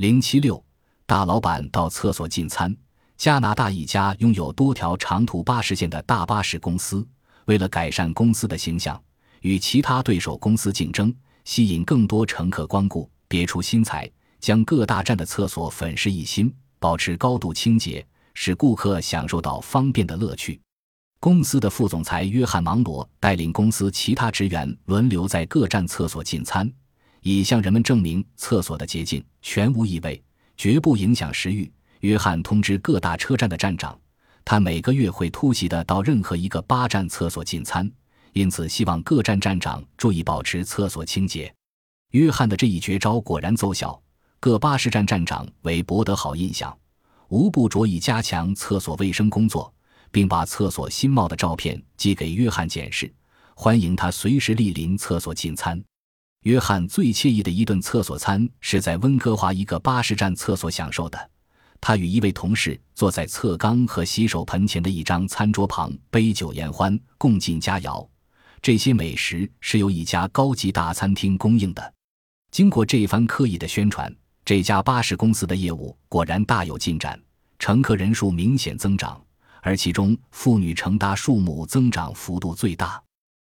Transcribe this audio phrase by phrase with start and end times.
[0.00, 0.64] 零七六，
[1.04, 2.74] 大老板到厕所进餐。
[3.18, 7.06] 加拿大一家拥有多条长途巴士线的大巴士公司，
[7.44, 8.98] 为了改善公司的形象，
[9.42, 20.58] 与其他对手公司竞争，吸引更多乘客光顾，别出心裁，将各大站的厕所粉饰一新，保持高度清洁，使顾客享受到方便的乐趣。
[21.20, 26.72] 公司的副总裁约翰·芒罗带领公司其他职员轮流在各站厕所进餐，
[27.22, 30.22] 以向人们证明厕所的洁净全无异味，
[30.56, 31.70] 绝不影响食欲。
[32.00, 33.98] 约翰通知各大车站的站长，
[34.44, 37.90] 他每个月会突袭的到任何一个八站厕所进餐，
[38.32, 41.52] 因此希望各站站长注意保持厕所清洁。
[42.12, 44.00] 约翰的这一绝招果然奏效，
[44.38, 46.76] 各巴士站站长为博得好印象，
[47.28, 49.72] 无不着意加强厕所卫生工作。
[50.12, 53.08] 并把厕所新貌的照片寄给约翰检视，
[53.54, 55.80] 欢迎他随时莅临厕所进餐。
[56.42, 61.30] 约翰最惬意的一顿厕所餐是在温哥华一个巴士站厕所享受的。
[61.82, 68.06] 他与一位同事坐在侧缸和洗手盆前的一张餐桌旁，杯酒言欢，共进佳肴。
[68.62, 71.94] 这些美食是由一家高级大餐厅供应的。
[72.50, 77.18] 经过这一番刻意的宣传，这家巴士公司的业务果然大有进展，
[77.58, 79.20] 乘客人数明显增长。
[79.62, 83.02] 而其中妇女乘搭数目增长幅度最大。